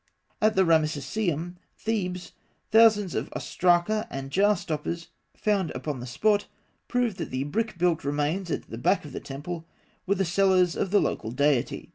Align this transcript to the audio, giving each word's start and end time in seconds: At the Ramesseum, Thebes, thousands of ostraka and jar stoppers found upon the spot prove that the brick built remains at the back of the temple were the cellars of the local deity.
At 0.41 0.55
the 0.55 0.65
Ramesseum, 0.65 1.57
Thebes, 1.77 2.31
thousands 2.71 3.13
of 3.13 3.29
ostraka 3.35 4.07
and 4.09 4.31
jar 4.31 4.55
stoppers 4.57 5.09
found 5.37 5.69
upon 5.75 5.99
the 5.99 6.07
spot 6.07 6.47
prove 6.87 7.17
that 7.17 7.29
the 7.29 7.43
brick 7.43 7.77
built 7.77 8.03
remains 8.03 8.49
at 8.49 8.67
the 8.67 8.79
back 8.79 9.05
of 9.05 9.11
the 9.11 9.19
temple 9.19 9.67
were 10.07 10.15
the 10.15 10.25
cellars 10.25 10.75
of 10.75 10.89
the 10.89 10.99
local 10.99 11.29
deity. 11.29 11.89